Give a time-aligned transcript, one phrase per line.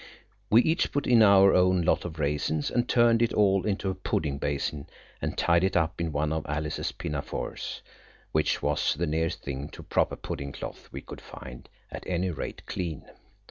[0.49, 3.93] We each put in our own lot of raisins and turned it all into a
[3.93, 4.87] pudding basin,
[5.21, 7.83] and tied it up in one of Alice's pinafores,
[8.31, 12.63] which was the nearest thing to a proper pudding cloth we could find–at any rate
[12.65, 13.05] clean.